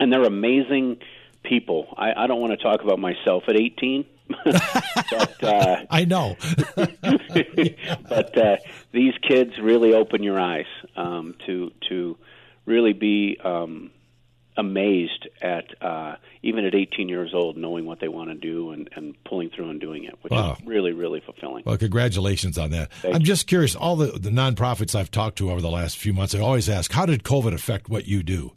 and 0.00 0.12
they're 0.12 0.24
amazing 0.24 0.98
people 1.42 1.92
i 1.96 2.12
i 2.24 2.26
don't 2.26 2.40
want 2.40 2.52
to 2.52 2.62
talk 2.62 2.82
about 2.82 2.98
myself 2.98 3.44
at 3.48 3.56
18 3.56 4.04
but 4.44 5.44
uh 5.44 5.84
I 5.88 6.04
know. 6.04 6.36
but 6.74 8.36
uh 8.36 8.56
these 8.90 9.14
kids 9.22 9.52
really 9.56 9.94
open 9.94 10.24
your 10.24 10.40
eyes 10.40 10.66
um 10.96 11.36
to 11.46 11.70
to 11.88 12.16
really 12.64 12.92
be 12.92 13.38
um 13.44 13.92
amazed 14.58 15.28
at 15.42 15.66
uh 15.82 16.16
even 16.42 16.64
at 16.64 16.74
18 16.74 17.08
years 17.10 17.32
old 17.34 17.56
knowing 17.58 17.84
what 17.84 18.00
they 18.00 18.08
want 18.08 18.30
to 18.30 18.34
do 18.34 18.70
and 18.70 18.88
and 18.96 19.14
pulling 19.24 19.50
through 19.50 19.68
and 19.68 19.80
doing 19.80 20.04
it 20.04 20.14
which 20.22 20.30
Wow. 20.30 20.52
is 20.58 20.66
really 20.66 20.92
really 20.92 21.20
fulfilling 21.20 21.62
Well, 21.66 21.76
congratulations 21.76 22.56
on 22.56 22.70
that. 22.70 22.90
Thank 22.94 23.14
I'm 23.14 23.20
you. 23.20 23.26
just 23.26 23.46
curious. 23.46 23.76
All 23.76 23.96
the, 23.96 24.06
the 24.18 24.30
nonprofits 24.30 24.94
I've 24.94 25.10
talked 25.10 25.36
to 25.38 25.50
over 25.50 25.60
the 25.60 25.70
last 25.70 25.98
few 25.98 26.12
months, 26.14 26.34
I 26.34 26.38
always 26.40 26.68
ask, 26.68 26.90
how 26.92 27.04
did 27.06 27.22
COVID 27.22 27.52
affect 27.52 27.88
what 27.90 28.06
you 28.08 28.22
do? 28.22 28.52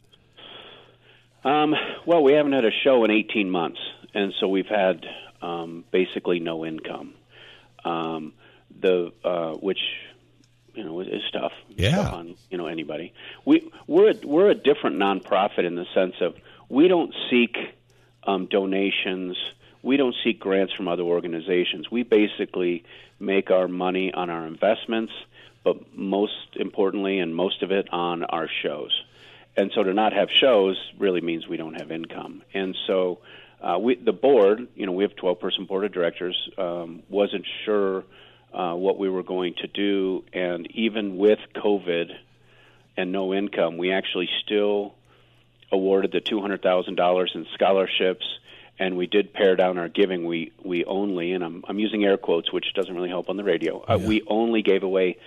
Um, 1.43 1.73
well, 2.05 2.23
we 2.23 2.33
haven't 2.33 2.53
had 2.53 2.65
a 2.65 2.71
show 2.83 3.03
in 3.05 3.11
18 3.11 3.49
months, 3.49 3.79
and 4.13 4.33
so 4.39 4.47
we've 4.47 4.67
had 4.67 5.05
um, 5.41 5.85
basically 5.91 6.39
no 6.39 6.65
income. 6.65 7.13
Um, 7.85 8.33
the 8.81 9.11
uh, 9.23 9.53
which 9.53 9.79
you 10.73 10.83
know 10.83 10.99
is, 11.01 11.23
tough. 11.31 11.53
Yeah. 11.69 11.95
Tough 11.97 12.13
on 12.13 12.35
you 12.49 12.57
know 12.57 12.67
anybody. 12.67 13.13
We 13.45 13.71
we're 13.87 14.11
a, 14.11 14.15
we're 14.23 14.49
a 14.49 14.55
different 14.55 14.97
nonprofit 14.97 15.65
in 15.65 15.75
the 15.75 15.85
sense 15.93 16.15
of 16.21 16.35
we 16.69 16.87
don't 16.87 17.13
seek 17.29 17.57
um, 18.23 18.47
donations. 18.47 19.37
We 19.81 19.97
don't 19.97 20.15
seek 20.23 20.39
grants 20.39 20.73
from 20.73 20.87
other 20.87 21.03
organizations. 21.03 21.89
We 21.89 22.03
basically 22.03 22.83
make 23.19 23.49
our 23.49 23.67
money 23.67 24.13
on 24.13 24.29
our 24.29 24.45
investments, 24.45 25.13
but 25.63 25.95
most 25.95 26.55
importantly, 26.55 27.19
and 27.19 27.35
most 27.35 27.63
of 27.63 27.71
it 27.71 27.87
on 27.91 28.23
our 28.23 28.49
shows. 28.61 28.91
And 29.55 29.71
so 29.73 29.83
to 29.83 29.93
not 29.93 30.13
have 30.13 30.29
shows 30.31 30.77
really 30.97 31.21
means 31.21 31.47
we 31.47 31.57
don't 31.57 31.79
have 31.79 31.91
income. 31.91 32.43
And 32.53 32.77
so 32.87 33.19
uh, 33.61 33.77
we, 33.79 33.95
the 33.95 34.13
board, 34.13 34.67
you 34.75 34.85
know, 34.85 34.93
we 34.93 35.03
have 35.03 35.15
12 35.15 35.39
person 35.39 35.65
board 35.65 35.83
of 35.85 35.91
directors, 35.91 36.49
um, 36.57 37.03
wasn't 37.09 37.45
sure 37.65 38.05
uh, 38.53 38.73
what 38.73 38.97
we 38.97 39.09
were 39.09 39.23
going 39.23 39.55
to 39.55 39.67
do. 39.67 40.23
And 40.33 40.69
even 40.71 41.17
with 41.17 41.39
COVID 41.55 42.11
and 42.97 43.11
no 43.11 43.33
income, 43.33 43.77
we 43.77 43.91
actually 43.91 44.29
still 44.43 44.95
awarded 45.71 46.11
the 46.11 46.21
$200,000 46.21 47.35
in 47.35 47.47
scholarships. 47.53 48.25
And 48.79 48.95
we 48.95 49.07
did 49.07 49.33
pare 49.33 49.55
down 49.57 49.77
our 49.77 49.89
giving. 49.89 50.25
We 50.25 50.53
we 50.63 50.85
only, 50.85 51.33
and 51.33 51.43
I'm 51.43 51.65
I'm 51.67 51.79
using 51.79 52.05
air 52.05 52.15
quotes, 52.15 52.49
which 52.53 52.73
doesn't 52.73 52.95
really 52.95 53.09
help 53.09 53.29
on 53.29 53.35
the 53.35 53.43
radio. 53.43 53.81
Uh, 53.81 53.97
Yeah. 53.99 54.07
we 54.07 54.21
only 54.25 54.61
gave 54.61 54.83
away 54.83 55.17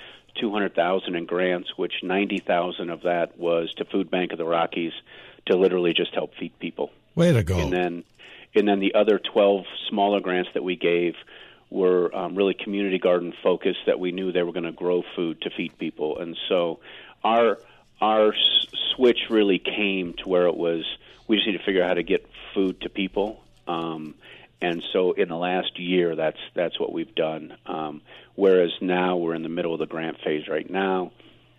two 0.40 0.50
hundred 0.50 0.74
thousand 0.74 1.16
in 1.16 1.26
grants, 1.26 1.76
which 1.76 2.02
ninety 2.02 2.38
thousand 2.38 2.88
of 2.88 3.02
that 3.02 3.36
was 3.38 3.74
to 3.74 3.84
Food 3.84 4.10
Bank 4.10 4.32
of 4.32 4.38
the 4.38 4.46
Rockies 4.46 4.94
to 5.44 5.56
literally 5.56 5.92
just 5.92 6.14
help 6.14 6.34
feed 6.36 6.58
people. 6.60 6.92
Way 7.14 7.32
to 7.34 7.42
go. 7.42 7.58
And 7.58 7.70
then 7.70 8.04
and 8.54 8.66
then 8.66 8.80
the 8.80 8.94
other 8.94 9.18
12 9.18 9.64
smaller 9.90 10.20
grants 10.20 10.50
that 10.54 10.64
we 10.64 10.76
gave 10.76 11.14
were 11.72 12.14
um, 12.14 12.34
really 12.34 12.54
community 12.54 12.98
garden 12.98 13.32
focused 13.42 13.80
that 13.86 13.98
we 13.98 14.12
knew 14.12 14.30
they 14.30 14.42
were 14.42 14.52
going 14.52 14.64
to 14.64 14.72
grow 14.72 15.02
food 15.16 15.40
to 15.40 15.50
feed 15.50 15.78
people. 15.78 16.18
And 16.18 16.36
so 16.48 16.80
our 17.24 17.58
our 18.00 18.34
switch 18.94 19.20
really 19.30 19.58
came 19.58 20.14
to 20.14 20.28
where 20.28 20.46
it 20.46 20.56
was 20.56 20.84
we 21.26 21.36
just 21.36 21.46
need 21.46 21.56
to 21.56 21.64
figure 21.64 21.82
out 21.82 21.88
how 21.88 21.94
to 21.94 22.02
get 22.02 22.28
food 22.52 22.80
to 22.82 22.88
people. 22.88 23.42
Um, 23.66 24.14
and 24.60 24.82
so 24.92 25.12
in 25.12 25.28
the 25.28 25.36
last 25.36 25.78
year 25.78 26.14
that's 26.14 26.38
that's 26.54 26.78
what 26.78 26.92
we've 26.92 27.14
done. 27.14 27.56
Um, 27.64 28.02
whereas 28.34 28.72
now 28.80 29.16
we're 29.16 29.34
in 29.34 29.42
the 29.42 29.48
middle 29.48 29.72
of 29.72 29.80
the 29.80 29.86
grant 29.86 30.18
phase 30.24 30.48
right 30.48 30.68
now. 30.68 31.12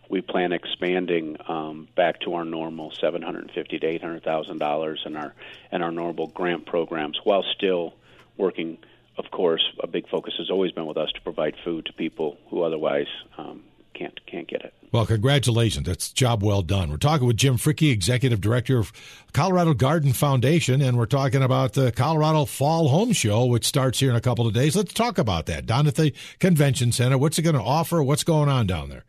We 0.10 0.22
plan 0.22 0.51
expanding 0.51 1.38
um, 1.48 1.88
back 1.96 2.20
to 2.22 2.36
our 2.36 2.46
normal 2.46 2.91
seven 2.91 3.22
hundred 3.24 3.51
fifty 3.55 3.79
to 3.79 3.88
eight 3.88 4.01
hundred 4.01 4.24
thousand 4.24 4.60
dollars 4.60 5.01
in 5.05 5.15
our 5.15 5.34
in 5.72 5.82
our 5.82 5.91
normal 5.91 6.27
grant 6.27 6.65
programs, 6.65 7.17
while 7.24 7.43
still 7.58 7.93
working. 8.38 8.77
Of 9.17 9.29
course, 9.32 9.63
a 9.79 9.88
big 9.88 10.10
focus 10.10 10.34
has 10.38 10.50
always 10.50 10.72
been 10.72 10.88
with 10.88 10.98
us 10.98 11.12
to 11.12 11.22
provide 11.22 11.55
food 11.63 11.86
to 11.86 11.93
people 11.93 12.38
who 12.50 12.63
otherwise 12.63 13.08
um, 13.38 13.63
can't 13.93 14.20
can't 14.25 14.48
get 14.48 14.62
it. 14.62 14.74
Well, 14.91 15.05
congratulations. 15.05 15.88
That's 15.88 16.12
job 16.12 16.43
well 16.43 16.62
done. 16.62 16.89
We're 16.89 16.98
talking 16.98 17.25
with 17.25 17.38
Jim 17.38 17.58
Fricke, 17.58 17.91
Executive 17.91 18.41
Director 18.41 18.77
of 18.77 18.91
Colorado 19.34 19.74
Garden 19.74 20.13
Foundation, 20.13 20.82
and 20.82 20.98
we're 20.98 21.05
talking 21.05 21.41
about 21.41 21.74
the 21.74 21.91
Colorado 21.91 22.46
Fall 22.46 22.89
Home 22.89 23.12
Show, 23.12 23.46
which 23.46 23.65
starts 23.65 24.00
here 24.00 24.10
in 24.10 24.15
a 24.15 24.22
couple 24.22 24.46
of 24.46 24.53
days. 24.53 24.75
Let's 24.75 24.93
talk 24.93 25.17
about 25.17 25.46
that. 25.48 25.65
Down 25.65 25.88
at 25.88 25.96
the 25.96 26.13
convention 26.39 26.91
center, 26.91 27.17
what's 27.17 27.39
it 27.39 27.43
going 27.43 27.55
to 27.55 27.62
offer? 27.62 28.03
What's 28.03 28.24
going 28.24 28.50
on 28.50 28.67
down 28.67 28.89
there? 28.89 29.03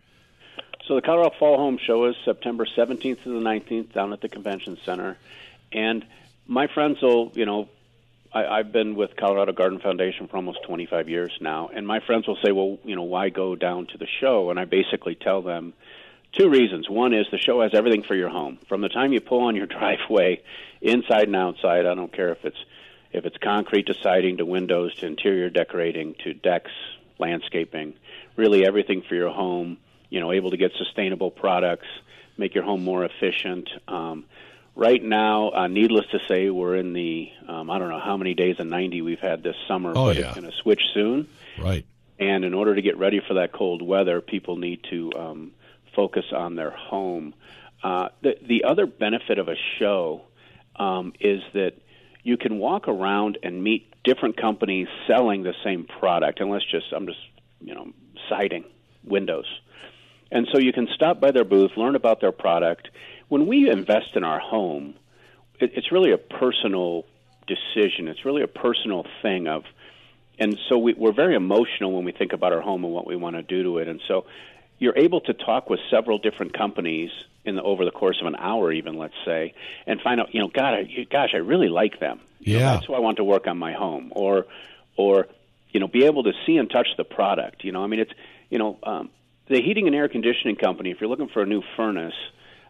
So 0.87 0.95
the 0.95 1.03
Colorado 1.03 1.35
Fall 1.39 1.57
Home 1.57 1.79
Show 1.79 2.07
is 2.07 2.17
September 2.25 2.67
17th 2.67 3.23
to 3.23 3.29
the 3.31 3.41
19th 3.41 3.93
down 3.93 4.13
at 4.13 4.21
the 4.21 4.29
convention 4.29 4.77
center, 4.85 5.17
and 5.73 6.05
my 6.47 6.67
friends 6.67 7.01
will, 7.01 7.33
you 7.35 7.47
know, 7.47 7.69
I, 8.35 8.59
I've 8.59 8.73
been 8.73 8.95
with 8.97 9.17
Colorado 9.17 9.53
Garden 9.53 9.81
Foundation 9.81 10.29
for 10.29 10.37
almost 10.37 10.63
25 10.65 11.09
years 11.09 11.33
now, 11.41 11.71
and 11.73 11.87
my 11.87 12.01
friends 12.01 12.27
will 12.27 12.39
say, 12.45 12.53
well, 12.53 12.79
you 12.85 12.97
know, 12.97 13.05
why 13.05 13.29
go 13.29 13.55
down 13.57 13.87
to 13.89 13.99
the 13.99 14.07
show? 14.21 14.51
And 14.51 14.59
I 14.59 14.65
basically 14.65 15.15
tell 15.15 15.43
them 15.43 15.73
two 16.33 16.51
reasons. 16.51 16.91
One 16.91 17.15
is 17.15 17.27
the 17.31 17.39
show 17.39 17.63
has 17.63 17.73
everything 17.75 18.03
for 18.03 18.15
your 18.15 18.29
home, 18.29 18.59
from 18.69 18.81
the 18.81 18.89
time 18.89 19.13
you 19.13 19.21
pull 19.21 19.45
on 19.45 19.57
your 19.57 19.67
driveway, 19.79 20.43
inside 20.81 21.29
and 21.29 21.37
outside. 21.37 21.87
I 21.87 21.95
don't 21.95 22.13
care 22.13 22.31
if 22.31 22.45
it's 22.45 22.63
if 23.13 23.25
it's 23.25 23.37
concrete 23.39 23.87
to 23.87 23.95
siding 23.95 24.39
to 24.39 24.45
windows 24.45 24.93
to 24.97 25.07
interior 25.07 25.49
decorating 25.49 26.17
to 26.25 26.35
decks, 26.35 26.73
landscaping, 27.21 27.95
really 28.35 28.67
everything 28.67 29.03
for 29.03 29.15
your 29.15 29.31
home 29.31 29.79
you 30.15 30.21
know, 30.21 30.31
able 30.31 30.53
to 30.53 30.57
get 30.57 30.71
sustainable 30.79 31.33
products, 31.33 31.89
make 32.39 32.55
your 32.55 32.63
home 32.63 32.85
more 32.85 33.05
efficient. 33.05 33.69
Um, 33.89 34.25
right 34.75 35.03
now, 35.03 35.51
uh, 35.51 35.67
needless 35.67 36.07
to 36.13 36.19
say, 36.29 36.51
we're 36.51 36.77
in 36.77 36.93
the 36.93 37.31
um, 37.49 37.71
I 37.71 37.79
don't 37.79 37.89
know 37.89 38.01
how 38.01 38.17
many 38.17 38.35
days 38.35 38.57
of 38.59 38.67
90 38.67 39.03
we've 39.03 39.21
had 39.21 39.43
this 39.43 39.57
summer, 39.69 39.91
oh, 39.91 40.07
but 40.07 40.17
yeah. 40.17 40.27
it's 40.27 40.39
going 40.39 40.51
to 40.51 40.57
switch 40.59 40.83
soon. 40.93 41.29
Right. 41.59 41.87
And 42.19 42.45
in 42.45 42.55
order 42.55 42.75
to 42.75 42.83
get 42.83 42.97
ready 42.97 43.21
for 43.27 43.35
that 43.35 43.53
cold 43.53 43.83
weather, 43.83 44.21
people 44.21 44.57
need 44.57 44.85
to 44.91 45.13
um, 45.17 45.53
focus 45.95 46.25
on 46.33 46.57
their 46.57 46.71
home. 46.71 47.35
Uh, 47.83 48.09
the 48.23 48.37
the 48.47 48.65
other 48.65 48.87
benefit 48.87 49.39
of 49.39 49.49
a 49.49 49.57
show 49.79 50.23
um, 50.77 51.13
is 51.21 51.43
that 51.53 51.75
you 52.23 52.37
can 52.37 52.59
walk 52.59 52.89
around 52.89 53.39
and 53.43 53.63
meet 53.63 53.93
different 54.05 54.37
companies 54.37 54.89
selling 55.07 55.43
the 55.43 55.55
same 55.65 55.85
product. 55.85 56.41
And 56.41 56.51
let's 56.51 56.65
just 56.71 56.87
I'm 56.93 57.07
just 57.07 57.19
you 57.61 57.75
know 57.75 57.93
siding 58.29 58.65
windows 59.05 59.47
and 60.35 60.49
so 60.53 60.59
you 60.59 60.73
can 60.73 60.89
stop 60.93 61.21
by 61.21 61.31
their 61.31 61.45
booth, 61.45 61.71
learn 61.77 61.95
about 61.95 62.21
their 62.21 62.33
product. 62.33 62.89
When 63.35 63.49
we 63.49 63.69
invest 63.69 64.15
in 64.15 64.23
our 64.23 64.39
home, 64.39 64.95
it, 65.59 65.73
it's 65.75 65.91
really 65.91 66.13
a 66.13 66.19
personal 66.19 67.05
decision. 67.49 68.07
It's 68.07 68.25
really 68.25 68.43
a 68.43 68.47
personal 68.47 69.05
thing 69.23 69.49
of, 69.49 69.65
and 70.39 70.57
so 70.69 70.79
we, 70.79 70.95
we're 70.95 71.11
very 71.13 71.35
emotional 71.35 71.91
when 71.91 72.05
we 72.05 72.13
think 72.13 72.33
about 72.33 72.53
our 72.53 72.61
home 72.61 72.85
and 72.85 72.95
what 72.95 73.09
we 73.09 73.17
want 73.17 73.35
to 73.35 73.43
do 73.43 73.65
to 73.65 73.79
it. 73.79 73.89
And 73.89 74.01
so 74.07 74.27
you're 74.79 74.97
able 74.97 75.21
to 75.23 75.33
talk 75.33 75.69
with 75.69 75.81
several 75.91 76.19
different 76.19 76.57
companies 76.57 77.11
in 77.45 77.57
the 77.57 77.63
over 77.65 77.85
the 77.85 77.91
course 77.91 78.19
of 78.21 78.29
an 78.29 78.37
hour, 78.37 78.71
even 78.71 78.99
let's 78.99 79.19
say, 79.25 79.53
and 79.85 80.01
find 80.01 80.21
out, 80.21 80.33
you 80.33 80.39
know, 80.39 80.47
God, 80.47 80.75
I, 80.75 81.07
gosh, 81.11 81.31
I 81.35 81.39
really 81.39 81.69
like 81.69 81.99
them. 81.99 82.21
You 82.39 82.59
Yeah. 82.59 82.59
know, 82.61 82.71
that's 82.75 82.87
who 82.87 82.95
I 82.95 83.01
want 83.01 83.17
to 83.17 83.25
work 83.25 83.49
on 83.49 83.59
my 83.59 83.73
home, 83.73 84.13
or, 84.15 84.47
or, 84.97 85.27
you 85.73 85.81
know, 85.81 85.89
be 85.89 86.05
able 86.05 86.23
to 86.23 86.35
see 86.47 86.57
and 86.57 86.71
touch 86.71 86.87
the 86.97 87.03
product. 87.03 87.65
You 87.65 87.73
know, 87.73 87.83
I 87.83 87.89
mean, 87.89 87.99
it's, 87.99 88.13
you 88.49 88.61
know, 88.61 88.79
um, 88.85 89.11
the 89.49 89.61
heating 89.61 89.89
and 89.89 89.97
air 89.97 90.09
conditioning 90.09 90.55
company. 90.55 90.93
If 90.93 91.01
you're 91.01 91.11
looking 91.11 91.31
for 91.31 91.43
a 91.43 91.47
new 91.47 91.63
furnace, 91.77 92.15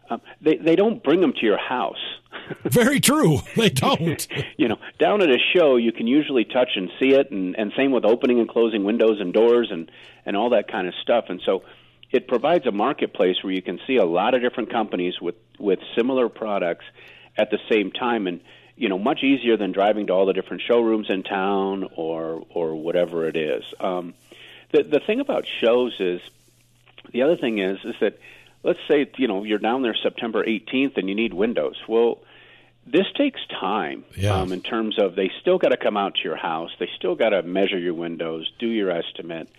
um, 0.09 0.21
they 0.41 0.57
they 0.57 0.75
don't 0.75 1.03
bring 1.03 1.21
them 1.21 1.33
to 1.33 1.45
your 1.45 1.57
house. 1.57 2.03
Very 2.63 2.99
true. 2.99 3.39
They 3.55 3.69
don't. 3.69 4.27
you 4.57 4.67
know, 4.67 4.77
down 4.99 5.21
at 5.21 5.29
a 5.29 5.37
show, 5.55 5.77
you 5.77 5.91
can 5.91 6.07
usually 6.07 6.45
touch 6.45 6.71
and 6.75 6.89
see 6.99 7.13
it, 7.13 7.31
and, 7.31 7.55
and 7.57 7.71
same 7.75 7.91
with 7.91 8.05
opening 8.05 8.39
and 8.39 8.47
closing 8.47 8.83
windows 8.83 9.19
and 9.19 9.33
doors 9.33 9.69
and 9.71 9.89
and 10.25 10.35
all 10.35 10.49
that 10.51 10.67
kind 10.67 10.87
of 10.87 10.93
stuff. 11.01 11.25
And 11.29 11.41
so, 11.45 11.63
it 12.11 12.27
provides 12.27 12.65
a 12.65 12.71
marketplace 12.71 13.37
where 13.41 13.53
you 13.53 13.61
can 13.61 13.79
see 13.87 13.97
a 13.97 14.05
lot 14.05 14.33
of 14.33 14.41
different 14.41 14.71
companies 14.71 15.19
with 15.21 15.35
with 15.59 15.79
similar 15.95 16.29
products 16.29 16.85
at 17.37 17.51
the 17.51 17.59
same 17.69 17.91
time, 17.91 18.27
and 18.27 18.41
you 18.75 18.89
know, 18.89 18.99
much 18.99 19.23
easier 19.23 19.57
than 19.57 19.71
driving 19.71 20.07
to 20.07 20.13
all 20.13 20.25
the 20.25 20.33
different 20.33 20.61
showrooms 20.61 21.09
in 21.09 21.23
town 21.23 21.89
or 21.95 22.43
or 22.49 22.75
whatever 22.75 23.27
it 23.27 23.35
is. 23.35 23.63
Um, 23.79 24.13
the 24.71 24.83
the 24.83 24.99
thing 24.99 25.19
about 25.19 25.45
shows 25.47 25.95
is 25.99 26.21
the 27.11 27.21
other 27.21 27.37
thing 27.37 27.59
is 27.59 27.79
is 27.83 27.95
that 28.01 28.19
let's 28.65 28.79
say 28.87 29.09
you 29.17 29.27
know 29.27 29.43
you're 29.43 29.59
down 29.59 29.81
there 29.83 29.95
September 30.01 30.43
18th 30.43 30.97
and 30.97 31.07
you 31.07 31.15
need 31.15 31.33
windows. 31.33 31.75
Well, 31.87 32.19
this 32.85 33.05
takes 33.15 33.39
time 33.47 34.03
Yeah. 34.15 34.33
um, 34.35 34.51
in 34.51 34.61
terms 34.61 34.99
of 34.99 35.15
they 35.15 35.31
still 35.41 35.57
got 35.57 35.69
to 35.69 35.77
come 35.77 35.97
out 35.97 36.15
to 36.15 36.21
your 36.23 36.35
house. 36.35 36.71
They 36.79 36.89
still 36.97 37.15
got 37.15 37.29
to 37.29 37.41
measure 37.43 37.79
your 37.79 37.93
windows, 37.93 38.51
do 38.59 38.67
your 38.67 38.91
estimate, 38.91 39.49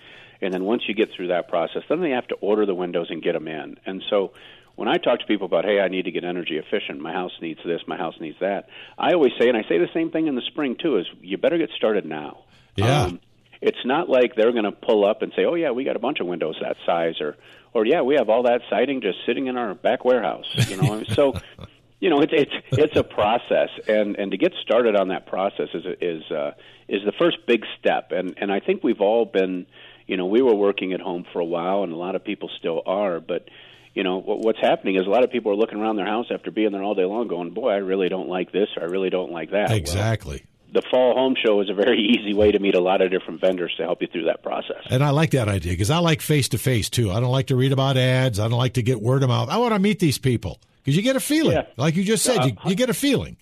and 0.43 0.53
then 0.53 0.65
once 0.65 0.83
you 0.87 0.95
get 0.95 1.11
through 1.13 1.29
that 1.29 1.49
process, 1.49 1.83
then 1.89 2.01
they 2.01 2.11
have 2.11 2.29
to 2.29 2.35
order 2.37 2.67
the 2.67 2.75
windows 2.75 3.07
and 3.11 3.23
get 3.23 3.33
them 3.33 3.49
in. 3.49 3.79
And 3.87 4.03
so 4.11 4.33
when 4.75 4.89
I 4.89 4.97
talk 4.99 5.21
to 5.21 5.27
people 5.27 5.47
about, 5.47 5.65
hey, 5.65 5.81
I 5.81 5.89
need 5.89 6.05
to 6.05 6.11
get 6.11 6.25
energy 6.25 6.59
efficient, 6.59 7.01
my 7.01 7.13
house 7.13 7.33
needs 7.41 7.61
this, 7.65 7.81
my 7.87 7.97
house 7.97 8.15
needs 8.21 8.39
that, 8.41 8.69
I 8.99 9.13
always 9.15 9.33
say, 9.39 9.49
and 9.49 9.57
I 9.57 9.63
say 9.63 9.79
the 9.79 9.89
same 9.95 10.11
thing 10.11 10.27
in 10.27 10.35
the 10.35 10.43
spring 10.43 10.77
too, 10.77 10.99
is 10.99 11.07
you 11.23 11.39
better 11.39 11.59
get 11.59 11.71
started 11.71 12.05
now. 12.05 12.45
Yeah. 12.77 13.03
Um, 13.05 13.21
it's 13.61 13.85
not 13.85 14.09
like 14.09 14.35
they're 14.37 14.53
going 14.53 14.65
to 14.65 14.73
pull 14.73 15.05
up 15.05 15.23
and 15.23 15.33
say, 15.35 15.45
"Oh 15.45 15.55
yeah, 15.55 15.71
we 15.71 15.85
got 15.85 15.97
a 15.97 16.01
bunch 16.01 16.21
of 16.21 16.27
windows 16.27 16.57
that 16.61 16.77
size," 16.85 17.21
or, 17.21 17.37
"Or 17.73 17.87
yeah, 17.87 18.03
we 18.03 18.15
have 18.17 18.29
all 18.29 18.45
that 18.45 18.63
siding 18.71 19.01
just 19.01 19.19
sitting 19.27 19.47
in 19.47 19.57
our 19.57 19.75
back 19.75 20.05
warehouse." 20.05 20.47
You 20.69 20.77
know, 20.77 21.03
so 21.05 21.35
you 22.01 22.11
know 22.11 22.21
it's 22.21 22.33
it's 22.35 22.53
it's 22.73 22.97
a 22.97 23.05
process, 23.05 23.71
and 23.89 24.17
and 24.17 24.31
to 24.31 24.37
get 24.37 24.53
started 24.63 24.97
on 24.97 25.09
that 25.09 25.27
process 25.27 25.69
is 25.75 25.85
is 26.01 26.31
uh, 26.31 26.53
is 26.89 27.03
the 27.05 27.13
first 27.19 27.39
big 27.47 27.65
step, 27.79 28.13
and 28.13 28.35
and 28.39 28.53
I 28.53 28.61
think 28.61 28.85
we've 28.85 29.01
all 29.01 29.25
been, 29.25 29.67
you 30.07 30.17
know, 30.17 30.27
we 30.27 30.43
were 30.43 30.55
working 30.55 30.93
at 30.93 31.01
home 31.01 31.25
for 31.33 31.41
a 31.41 31.45
while, 31.45 31.83
and 31.83 31.93
a 31.93 31.97
lot 31.97 32.15
of 32.15 32.25
people 32.25 32.51
still 32.59 32.83
are, 32.87 33.21
but 33.21 33.49
you 33.95 34.03
know 34.03 34.19
what, 34.19 34.41
what's 34.41 34.61
happening 34.61 34.97
is 34.97 35.07
a 35.07 35.11
lot 35.11 35.25
of 35.25 35.31
people 35.31 35.51
are 35.53 35.57
looking 35.57 35.79
around 35.79 35.97
their 35.97 36.07
house 36.07 36.27
after 36.31 36.51
being 36.51 36.73
there 36.73 36.83
all 36.83 36.95
day 36.95 37.05
long, 37.05 37.29
going, 37.29 37.51
"Boy, 37.51 37.71
I 37.71 37.77
really 37.77 38.09
don't 38.09 38.29
like 38.29 38.53
this, 38.53 38.69
or 38.77 38.83
I 38.83 38.87
really 38.87 39.11
don't 39.11 39.33
like 39.33 39.51
that." 39.53 39.71
Well, 39.71 39.79
Exactly. 39.79 40.45
The 40.73 40.83
fall 40.91 41.15
home 41.15 41.35
show 41.43 41.61
is 41.61 41.71
a 41.71 41.75
very 41.75 41.99
easy 42.19 42.35
way 42.35 42.53
to 42.53 42.59
meet 42.59 42.75
a 42.75 42.81
lot 42.81 43.01
of 43.01 43.11
different 43.11 43.41
vendors 43.41 43.73
to 43.79 43.85
help 43.85 44.03
you 44.03 44.09
through 44.09 44.25
that 44.25 44.43
process. 44.43 44.83
And 44.91 45.03
I 45.03 45.11
like 45.11 45.31
that 45.31 45.49
idea 45.49 45.73
because 45.73 45.91
I 45.91 45.99
like 45.99 46.21
face 46.21 46.49
to 46.51 46.59
face 46.59 46.91
too. 46.91 47.11
I 47.11 47.21
don't 47.21 47.31
like 47.33 47.47
to 47.49 47.57
read 47.57 47.73
about 47.73 47.97
ads. 47.97 48.39
I 48.39 48.49
don't 48.49 48.59
like 48.59 48.75
to 48.75 48.83
get 48.83 49.01
word 49.01 49.23
of 49.23 49.29
mouth. 49.29 49.49
I 49.49 49.59
want 49.59 49.75
to 49.75 49.79
meet 49.79 49.99
these 50.01 50.19
people 50.19 50.61
because 50.83 50.97
you 50.97 51.03
get 51.03 51.17
a 51.17 51.21
feeling, 51.21 51.53
Yeah. 51.57 51.67
like 51.77 51.97
you 51.97 52.05
just 52.05 52.25
said, 52.25 52.45
you, 52.45 52.53
you 52.67 52.75
get 52.75 52.91
a 52.91 52.95
feeling. 52.95 53.37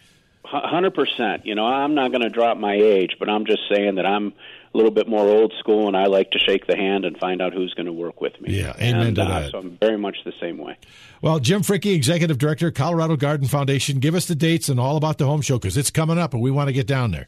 Hundred 0.62 0.94
percent. 0.94 1.46
You 1.46 1.56
know, 1.56 1.66
I'm 1.66 1.94
not 1.94 2.12
going 2.12 2.23
to 2.23 2.28
drop 2.28 2.56
my 2.56 2.75
age, 2.75 3.16
but 3.18 3.28
I'm 3.28 3.44
just 3.44 3.62
saying 3.68 3.96
that 3.96 4.06
I'm 4.06 4.28
a 4.73 4.76
little 4.76 4.92
bit 4.92 5.08
more 5.08 5.28
old 5.28 5.52
school, 5.58 5.88
and 5.88 5.96
I 5.96 6.06
like 6.06 6.30
to 6.30 6.38
shake 6.38 6.68
the 6.68 6.76
hand 6.76 7.04
and 7.04 7.18
find 7.18 7.42
out 7.42 7.52
who's 7.52 7.75
going 7.75 7.87
to 7.87 7.92
work 7.92 8.20
with 8.20 8.40
me. 8.40 8.61
Yeah, 8.61 8.73
amen 8.76 9.08
and, 9.08 9.16
to 9.16 9.23
uh, 9.23 9.28
that. 9.40 9.50
So 9.50 9.58
I'm 9.58 9.76
very 9.78 9.99
much 9.99 10.16
the 10.25 10.32
same 10.40 10.58
way. 10.58 10.76
Well, 11.23 11.40
Jim 11.40 11.62
Fricke, 11.62 11.92
Executive 11.92 12.38
Director, 12.38 12.70
Colorado 12.70 13.16
Garden 13.16 13.49
Foundation, 13.49 13.99
give 13.99 14.14
us 14.14 14.26
the 14.26 14.37
dates 14.37 14.68
and 14.68 14.78
all 14.78 14.96
about 14.96 15.18
the 15.18 15.26
home 15.26 15.40
show 15.40 15.58
because 15.58 15.76
it's 15.76 15.90
coming 15.90 16.18
up 16.18 16.34
and 16.34 16.42
we 16.42 16.52
want 16.52 16.68
to 16.68 16.73
get 16.73 16.87
down 16.87 17.11
there. 17.11 17.26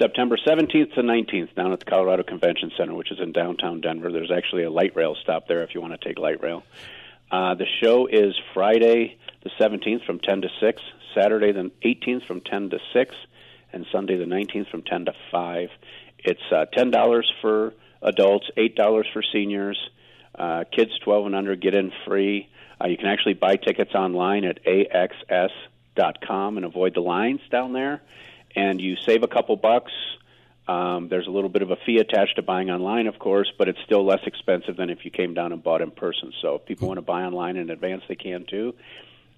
September 0.00 0.36
17th 0.36 0.94
to 0.94 1.02
19th 1.02 1.54
down 1.54 1.72
at 1.72 1.78
the 1.78 1.84
Colorado 1.84 2.24
Convention 2.24 2.72
Center, 2.76 2.94
which 2.94 3.12
is 3.12 3.20
in 3.20 3.30
downtown 3.32 3.80
Denver. 3.80 4.10
There's 4.10 4.32
actually 4.32 4.64
a 4.64 4.70
light 4.70 4.96
rail 4.96 5.14
stop 5.22 5.46
there 5.46 5.62
if 5.62 5.74
you 5.74 5.80
want 5.80 6.00
to 6.00 6.08
take 6.08 6.18
light 6.18 6.42
rail. 6.42 6.64
Uh, 7.30 7.54
the 7.54 7.66
show 7.80 8.06
is 8.06 8.34
Friday 8.54 9.18
the 9.42 9.50
17th 9.58 10.04
from 10.04 10.18
10 10.18 10.42
to 10.42 10.48
6, 10.60 10.82
Saturday 11.14 11.52
the 11.52 11.70
18th 11.84 12.26
from 12.26 12.40
10 12.40 12.70
to 12.70 12.78
6, 12.92 13.14
and 13.72 13.86
Sunday 13.92 14.16
the 14.16 14.24
19th 14.24 14.70
from 14.70 14.82
10 14.82 15.06
to 15.06 15.12
5. 15.30 15.68
It's 16.18 16.40
uh, 16.52 16.66
$10 16.76 17.22
for 17.40 17.74
adults, 18.02 18.50
$8 18.56 19.12
for 19.12 19.22
seniors. 19.22 19.78
Uh, 20.34 20.64
kids 20.70 20.92
12 21.04 21.26
and 21.26 21.34
under 21.34 21.56
get 21.56 21.74
in 21.74 21.92
free. 22.06 22.48
Uh, 22.80 22.88
you 22.88 22.96
can 22.96 23.06
actually 23.06 23.34
buy 23.34 23.56
tickets 23.56 23.94
online 23.94 24.44
at 24.44 24.64
axs.com 24.64 26.56
and 26.56 26.64
avoid 26.64 26.94
the 26.94 27.00
lines 27.00 27.40
down 27.50 27.72
there. 27.72 28.00
And 28.56 28.80
you 28.80 28.96
save 28.96 29.22
a 29.22 29.28
couple 29.28 29.56
bucks. 29.56 29.92
Um, 30.66 31.08
there's 31.08 31.26
a 31.26 31.30
little 31.30 31.50
bit 31.50 31.62
of 31.62 31.70
a 31.70 31.76
fee 31.84 31.98
attached 31.98 32.36
to 32.36 32.42
buying 32.42 32.70
online, 32.70 33.06
of 33.06 33.18
course, 33.18 33.52
but 33.58 33.68
it's 33.68 33.80
still 33.84 34.04
less 34.04 34.20
expensive 34.24 34.76
than 34.76 34.88
if 34.88 35.04
you 35.04 35.10
came 35.10 35.34
down 35.34 35.52
and 35.52 35.62
bought 35.62 35.82
in 35.82 35.90
person. 35.90 36.32
So 36.40 36.56
if 36.56 36.66
people 36.66 36.88
want 36.88 36.98
to 36.98 37.02
buy 37.02 37.22
online 37.22 37.56
in 37.56 37.70
advance, 37.70 38.02
they 38.08 38.14
can 38.14 38.46
too. 38.48 38.74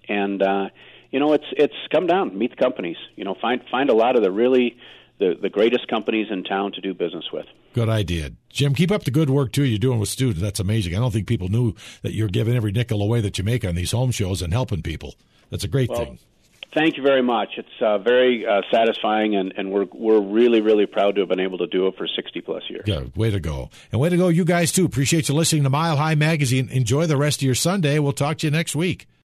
And 0.07 0.41
uh, 0.41 0.69
you 1.13 1.19
know, 1.19 1.33
it's 1.33 1.45
it's 1.51 1.75
come 1.91 2.07
down, 2.07 2.35
meet 2.35 2.49
the 2.49 2.55
companies. 2.57 2.97
You 3.15 3.23
know, 3.23 3.35
find 3.39 3.61
find 3.69 3.91
a 3.91 3.93
lot 3.93 4.15
of 4.15 4.23
the 4.23 4.31
really 4.31 4.75
the 5.19 5.37
the 5.39 5.49
greatest 5.49 5.87
companies 5.87 6.27
in 6.31 6.43
town 6.43 6.71
to 6.73 6.81
do 6.81 6.95
business 6.95 7.25
with. 7.31 7.45
Good 7.73 7.87
idea, 7.87 8.31
Jim. 8.49 8.73
Keep 8.73 8.91
up 8.91 9.03
the 9.03 9.11
good 9.11 9.29
work 9.29 9.51
too. 9.51 9.63
You're 9.63 9.77
doing 9.77 9.99
with 9.99 10.09
students. 10.09 10.41
That's 10.41 10.59
amazing. 10.59 10.95
I 10.95 10.97
don't 10.97 11.11
think 11.11 11.27
people 11.27 11.49
knew 11.49 11.75
that 12.01 12.13
you're 12.13 12.29
giving 12.29 12.55
every 12.55 12.71
nickel 12.71 12.99
away 13.01 13.21
that 13.21 13.37
you 13.37 13.43
make 13.43 13.63
on 13.63 13.75
these 13.75 13.91
home 13.91 14.09
shows 14.09 14.41
and 14.41 14.51
helping 14.51 14.81
people. 14.81 15.13
That's 15.51 15.63
a 15.63 15.67
great 15.67 15.89
well, 15.89 15.99
thing. 15.99 16.19
Thank 16.73 16.97
you 16.97 17.03
very 17.03 17.21
much. 17.21 17.49
It's 17.57 17.69
uh, 17.79 17.99
very 17.99 18.43
uh, 18.47 18.61
satisfying, 18.71 19.35
and, 19.35 19.53
and 19.55 19.71
we're 19.71 19.85
we're 19.93 20.19
really 20.19 20.61
really 20.61 20.87
proud 20.87 21.13
to 21.13 21.21
have 21.21 21.29
been 21.29 21.39
able 21.39 21.59
to 21.59 21.67
do 21.67 21.85
it 21.85 21.95
for 21.95 22.07
sixty 22.07 22.41
plus 22.41 22.63
years. 22.71 22.85
Yeah, 22.87 23.03
way 23.15 23.29
to 23.29 23.39
go, 23.39 23.69
and 23.91 24.01
way 24.01 24.09
to 24.09 24.17
go, 24.17 24.29
you 24.29 24.45
guys 24.45 24.71
too. 24.71 24.83
Appreciate 24.83 25.29
you 25.29 25.35
listening 25.35 25.61
to 25.61 25.69
Mile 25.69 25.95
High 25.95 26.15
Magazine. 26.15 26.69
Enjoy 26.69 27.05
the 27.05 27.17
rest 27.17 27.41
of 27.41 27.43
your 27.43 27.53
Sunday. 27.53 27.99
We'll 27.99 28.13
talk 28.13 28.39
to 28.39 28.47
you 28.47 28.51
next 28.51 28.75
week. 28.75 29.05